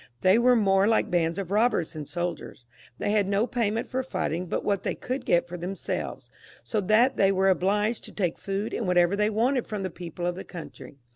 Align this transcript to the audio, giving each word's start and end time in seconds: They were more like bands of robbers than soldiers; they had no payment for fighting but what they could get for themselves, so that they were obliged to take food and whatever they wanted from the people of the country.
They 0.21 0.39
were 0.39 0.55
more 0.55 0.87
like 0.87 1.11
bands 1.11 1.37
of 1.37 1.51
robbers 1.51 1.93
than 1.93 2.07
soldiers; 2.07 2.65
they 2.97 3.11
had 3.11 3.27
no 3.27 3.45
payment 3.45 3.87
for 3.87 4.01
fighting 4.01 4.47
but 4.47 4.65
what 4.65 4.81
they 4.81 4.95
could 4.95 5.27
get 5.27 5.47
for 5.47 5.57
themselves, 5.57 6.31
so 6.63 6.81
that 6.81 7.17
they 7.17 7.31
were 7.31 7.49
obliged 7.49 8.03
to 8.05 8.11
take 8.11 8.39
food 8.39 8.73
and 8.73 8.87
whatever 8.87 9.15
they 9.15 9.29
wanted 9.29 9.67
from 9.67 9.83
the 9.83 9.91
people 9.91 10.25
of 10.25 10.33
the 10.33 10.43
country. 10.43 10.97